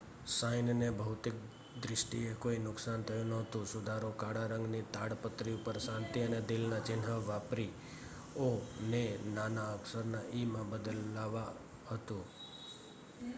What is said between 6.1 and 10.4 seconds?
અને દિલ ના ચિન્હ વાપરી "ઓ" ને નાના અક્ષર ના